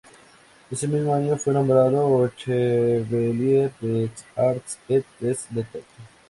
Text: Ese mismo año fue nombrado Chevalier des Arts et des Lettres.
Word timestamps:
Ese 0.71 0.87
mismo 0.87 1.13
año 1.13 1.37
fue 1.37 1.53
nombrado 1.53 2.27
Chevalier 2.29 3.71
des 3.79 4.09
Arts 4.35 4.79
et 4.89 5.03
des 5.19 5.45
Lettres. 5.51 5.83